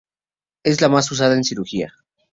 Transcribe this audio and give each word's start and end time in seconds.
Es 0.63 0.81
la 0.81 0.89
más 0.89 1.11
usada 1.11 1.35
en 1.35 1.43
cirugía. 1.43 1.93